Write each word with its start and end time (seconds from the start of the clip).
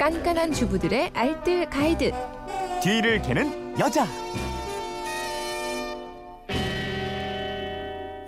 깐깐한 0.00 0.54
주부들의 0.54 1.10
알뜰 1.12 1.68
가이드. 1.68 2.10
뒤를 2.82 3.20
캐는 3.20 3.78
여자. 3.78 4.06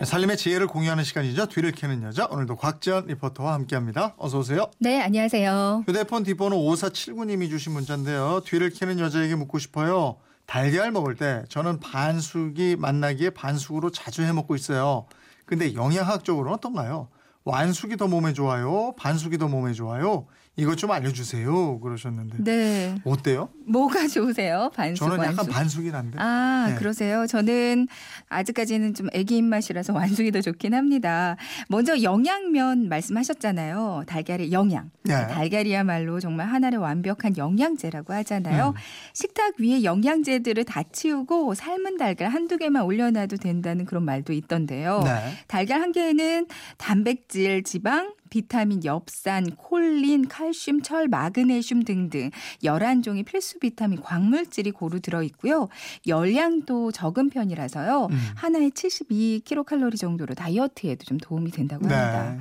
살림의 0.04 0.36
지혜를 0.36 0.66
공유하는 0.66 1.02
시간이죠. 1.02 1.46
뒤를 1.46 1.72
캐는 1.72 2.02
여자. 2.02 2.28
오늘도 2.30 2.56
곽지연 2.56 3.06
리포터와 3.06 3.54
함께합니다. 3.54 4.14
어서 4.18 4.40
오세요. 4.40 4.70
네, 4.80 5.00
안녕하세요. 5.00 5.84
휴대폰 5.86 6.24
뒷번호 6.24 6.58
5479님이 6.58 7.48
주신 7.48 7.72
문자인데요. 7.72 8.42
뒤를 8.44 8.68
캐는 8.68 8.98
여자에게 8.98 9.34
묻고 9.34 9.58
싶어요. 9.58 10.16
달걀 10.44 10.90
먹을 10.90 11.16
때 11.16 11.42
저는 11.48 11.80
반숙이 11.80 12.76
맛나기에 12.78 13.30
반숙으로 13.30 13.88
자주 13.92 14.20
해 14.24 14.32
먹고 14.34 14.56
있어요. 14.56 15.06
근데 15.46 15.72
영양학적으로는 15.72 16.52
어떤가요? 16.52 17.08
완숙이 17.44 17.96
더 17.96 18.08
몸에 18.08 18.34
좋아요? 18.34 18.94
반숙이 18.98 19.38
더 19.38 19.48
몸에 19.48 19.72
좋아요? 19.72 20.26
이것 20.56 20.76
좀 20.76 20.90
알려주세요. 20.90 21.80
그러셨는데. 21.80 22.36
네. 22.44 22.94
어때요? 23.04 23.48
뭐가 23.66 24.06
좋으세요? 24.06 24.70
반숙, 24.74 25.08
저는 25.08 25.24
약간 25.24 25.36
완숙? 25.38 25.50
반숙이 25.50 25.90
난데. 25.90 26.18
아, 26.20 26.66
네. 26.68 26.74
그러세요? 26.74 27.26
저는 27.26 27.88
아직까지는 28.28 28.92
좀 28.92 29.08
애기 29.14 29.38
입맛이라서 29.38 29.94
완숙이 29.94 30.30
더 30.30 30.42
좋긴 30.42 30.74
합니다. 30.74 31.36
먼저 31.68 32.02
영양면 32.02 32.90
말씀하셨잖아요. 32.90 34.02
달걀의 34.06 34.52
영양. 34.52 34.90
네. 35.04 35.26
달걀이야말로 35.26 36.20
정말 36.20 36.48
하나의 36.48 36.76
완벽한 36.76 37.38
영양제라고 37.38 38.12
하잖아요. 38.12 38.68
음. 38.68 38.80
식탁 39.14 39.54
위에 39.58 39.84
영양제들을 39.84 40.64
다 40.64 40.82
치우고 40.82 41.54
삶은 41.54 41.96
달걀 41.96 42.28
한두 42.28 42.58
개만 42.58 42.82
올려놔도 42.82 43.38
된다는 43.38 43.86
그런 43.86 44.04
말도 44.04 44.34
있던데요. 44.34 45.00
네. 45.02 45.32
달걀 45.46 45.80
한 45.80 45.92
개에는 45.92 46.46
단백질, 46.76 47.62
지방, 47.62 48.12
비타민, 48.32 48.82
엽산, 48.82 49.44
콜린, 49.56 50.26
칼슘, 50.26 50.80
철, 50.80 51.06
마그네슘 51.06 51.82
등등 51.82 52.30
11종의 52.64 53.26
필수 53.26 53.58
비타민 53.58 54.00
광물질이 54.00 54.70
고루 54.70 55.00
들어 55.00 55.22
있고요. 55.22 55.68
열량도 56.06 56.92
적은 56.92 57.28
편이라서요. 57.28 58.08
음. 58.10 58.18
하나에 58.34 58.70
72kcal 58.70 59.98
정도로 59.98 60.34
다이어트에도 60.34 61.04
좀 61.04 61.18
도움이 61.18 61.50
된다고 61.50 61.84
합니다. 61.84 62.32
네. 62.32 62.38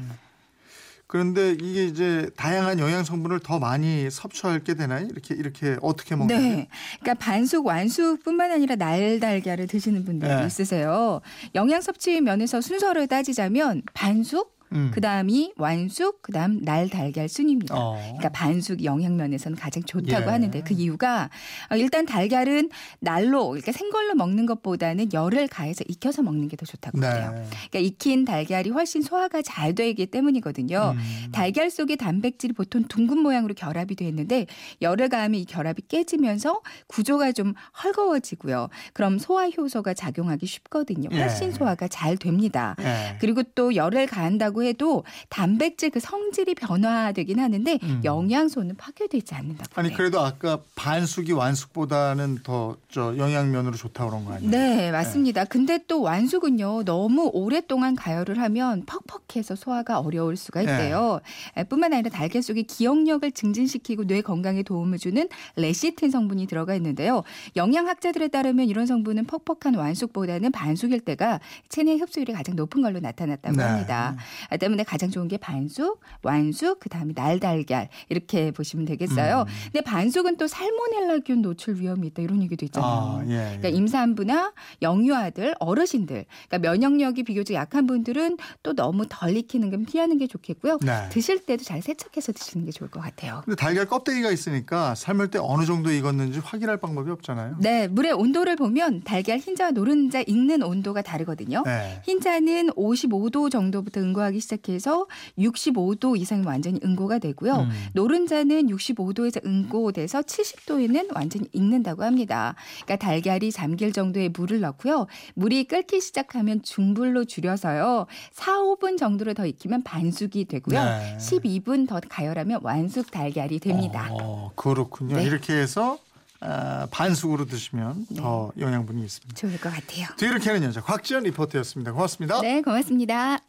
그런데 1.08 1.52
이게 1.52 1.84
이제 1.84 2.30
다양한 2.38 2.80
영양 2.80 3.04
성분을 3.04 3.42
더 3.42 3.60
많이 3.60 4.10
섭취하게 4.10 4.76
되나요? 4.76 5.06
이렇게 5.12 5.36
이렇게 5.36 5.76
어떻게 5.82 6.16
먹는 6.16 6.38
게? 6.38 6.42
네. 6.42 6.68
그러니까 7.02 7.26
반숙, 7.26 7.66
완숙뿐만 7.66 8.50
아니라 8.50 8.78
날달걀을 8.78 9.68
드시는 9.68 10.06
분들도 10.06 10.40
네. 10.40 10.48
있으세요. 10.48 11.20
영양 11.54 11.82
섭취 11.82 12.22
면에서 12.22 12.62
순서를 12.62 13.08
따지자면 13.08 13.82
반숙, 13.94 14.61
음. 14.74 14.92
그다음이 14.94 15.54
완숙, 15.58 16.22
그다음 16.22 16.62
날 16.62 16.90
달걀 16.90 17.28
순입니다. 17.28 17.76
어. 17.78 17.98
그러니까 18.02 18.30
반숙 18.30 18.84
영양 18.86 19.18
면에서는 19.18 19.58
가장 19.58 19.84
좋다고 19.84 20.28
예. 20.28 20.32
하는데 20.32 20.62
그 20.62 20.74
이유가 20.74 21.30
어, 21.70 21.76
일단 21.76 22.06
달걀은 22.06 22.70
날로 23.00 23.50
그러니까 23.50 23.72
생걸로 23.74 24.16
먹는 24.16 24.46
것보다는 24.46 25.12
열을 25.12 25.48
가해서 25.48 25.84
익혀서 25.88 26.22
먹는 26.24 26.48
게 26.48 26.56
더 26.62 26.66
좋다고 26.66 27.00
그래요. 27.00 27.32
네. 27.34 27.44
그러니까 27.72 27.80
익힌 27.80 28.24
달걀이 28.26 28.70
훨씬 28.70 29.02
소화가 29.02 29.42
잘 29.42 29.74
되기 29.74 30.06
때문이거든요. 30.06 30.94
음. 30.96 31.32
달걀 31.32 31.72
속의 31.72 31.98
단백질이 31.98 32.54
보통 32.54 32.84
둥근 32.84 33.18
모양으로 33.20 33.54
결합이 33.56 33.96
되어 33.96 34.08
있는데 34.10 34.46
열을 34.82 35.10
가하면 35.10 35.40
이 35.40 35.46
결합이 35.46 35.82
깨지면서 35.88 36.62
구조가 36.88 37.32
좀 37.32 37.54
헐거워지고요. 37.84 38.70
그럼 38.94 39.18
소화 39.18 39.50
효소가 39.50 39.94
작용하기 39.94 40.46
쉽거든요. 40.46 41.10
훨씬 41.18 41.48
예. 41.48 41.52
소화가 41.52 41.88
잘 41.88 42.18
됩니다. 42.18 42.76
네. 42.78 43.18
그리고 43.20 43.44
또 43.56 43.76
열을 43.76 44.06
가한다고 44.06 44.61
해도 44.64 45.04
단백질 45.30 45.90
그 45.90 46.00
성질이 46.00 46.56
변화되긴 46.56 47.40
하는데 47.40 47.80
음. 47.84 48.02
영양소는 48.04 48.76
파괴되지 48.78 49.36
않는다고 49.36 49.70
아니. 49.76 49.94
그래도 49.94 50.20
아까 50.20 50.60
반숙이 50.76 51.32
완숙보다는 51.32 52.40
더 52.44 52.78
저 52.92 53.16
영양면으로 53.18 53.76
좋다 53.78 54.06
그런 54.06 54.26
거 54.26 54.34
아니에요? 54.34 54.52
네, 54.52 54.92
맞습니다. 54.92 55.46
근데 55.46 55.80
또 55.88 56.02
완숙은요, 56.02 56.84
너무 56.84 57.30
오랫동안 57.34 57.96
가열을 57.96 58.38
하면 58.40 58.84
퍽퍽해서 58.86 59.56
소화가 59.56 60.00
어려울 60.00 60.36
수가 60.36 60.62
있대요. 60.62 61.22
에, 61.56 61.64
뿐만 61.64 61.94
아니라 61.94 62.10
달걀 62.10 62.42
속에 62.44 62.64
기억력을 62.64 63.32
증진시키고 63.32 64.08
뇌 64.08 64.22
건강에 64.22 64.62
도움을 64.64 64.98
주는 64.98 65.28
레시틴 65.56 66.12
성분이 66.12 66.48
들어가 66.48 66.76
있는데요. 66.76 67.24
영양학자들에 67.56 68.28
따르면 68.28 68.68
이런 68.68 68.86
성분은 68.86 69.26
퍽퍽한 69.26 69.76
완숙보다는 69.76 70.52
반숙일 70.52 71.00
때가 71.00 71.40
체내 71.70 71.96
흡수율이 71.96 72.34
가장 72.34 72.58
높은 72.58 72.82
걸로 72.82 73.00
나타났다고 73.00 73.56
네. 73.56 73.64
합니다. 73.64 74.18
아, 74.52 74.58
때문에 74.58 74.84
가장 74.84 75.10
좋은 75.10 75.28
게 75.30 75.38
반숙, 75.38 76.02
완숙, 76.24 76.82
그다음에 76.82 77.14
날달걀 77.16 77.88
이렇게 78.10 78.52
보시면 78.52 78.86
되겠어요. 78.86 79.46
음. 79.48 79.54
근데 79.72 79.82
반숙은 79.82 80.36
또 80.36 80.48
살모넬라균 80.48 81.42
노출 81.42 81.80
위험이 81.80 82.08
있다 82.08 82.22
이런 82.22 82.44
얘기도 82.44 82.66
있잖아요. 82.66 82.92
아, 82.92 83.24
예. 83.28 83.32
예. 83.32 83.58
그러니까 83.58 83.70
임산부나 83.70 84.54
영유아들, 84.82 85.56
어르신들, 85.60 86.26
그러니까 86.50 86.70
면역력이 86.70 87.24
비교적 87.24 87.54
약한 87.54 87.88
분들은 87.88 88.38
또 88.62 88.74
너무 88.74 89.06
덜 89.08 89.38
익히는 89.38 89.70
건 89.70 89.86
피하는 89.86 90.18
게 90.18 90.28
좋겠고요. 90.28 90.80
네. 90.82 91.08
드실 91.10 91.46
때도 91.46 91.64
잘 91.64 91.82
세척해서 91.82 92.34
드시는 92.34 92.66
게 92.66 92.72
좋을 92.72 92.92
것 92.92 93.00
같아요. 93.00 93.42
근데 93.46 93.56
달걀 93.56 93.88
껍데기가 93.88 94.32
있으니까 94.32 94.96
삶을 94.96 95.30
때 95.32 95.40
어느 95.42 95.66
정도 95.66 95.92
익었는지 95.92 96.40
확인할 96.40 96.78
방법이 96.78 97.10
없잖아요. 97.12 97.56
네, 97.60 97.88
물의 97.88 98.12
온도를 98.12 98.58
보면 98.58 99.04
달걀 99.04 99.38
흰자와 99.38 99.72
노른자 99.72 100.24
익는 100.28 100.62
온도가 100.62 101.02
다르거든요. 101.02 101.64
네. 101.66 102.02
흰자는 102.04 102.72
55도 102.72 103.50
정도부터 103.50 104.02
응고하기 104.02 104.41
시작해서 104.42 105.08
65도 105.38 106.20
이상이 106.20 106.46
완전히 106.46 106.80
응고가 106.84 107.20
되고요. 107.20 107.54
음. 107.54 107.70
노른자는 107.94 108.68
65도에서 108.68 109.46
응고돼서 109.46 110.22
70도에는 110.22 111.16
완전히 111.16 111.48
익는다고 111.54 112.04
합니다. 112.04 112.56
그러니까 112.84 112.96
달걀이 112.98 113.52
잠길 113.52 113.94
정도의 113.94 114.30
물을 114.30 114.60
넣고요. 114.62 115.08
물이 115.36 115.66
끓기 115.66 116.02
시작하면 116.02 116.62
중불로 116.64 117.26
줄여서요. 117.26 118.08
4, 118.34 118.58
5분 118.60 118.98
정도로 118.98 119.34
더 119.34 119.46
익히면 119.46 119.84
반숙이 119.84 120.46
되고요. 120.46 120.84
네. 120.84 121.18
12분 121.18 121.88
더 121.88 122.00
가열하면 122.10 122.60
완숙 122.64 123.12
달걀이 123.12 123.60
됩니다. 123.60 124.10
어, 124.12 124.52
그렇군요. 124.56 125.16
네. 125.18 125.24
이렇게 125.24 125.54
해서 125.54 125.98
아, 126.42 126.88
반숙으로 126.90 127.46
드시면 127.46 128.08
네. 128.10 128.22
더 128.22 128.52
영양분이 128.58 129.04
있습니다. 129.04 129.36
좋을 129.36 129.60
것 129.60 129.72
같아요. 129.72 130.08
뒤를 130.18 130.40
캐는 130.40 130.64
여자 130.64 130.82
곽지연 130.82 131.24
리포터였습니다. 131.24 131.94
고맙습니다. 131.94 132.42
네, 132.42 132.62
고맙습니다. 132.62 133.40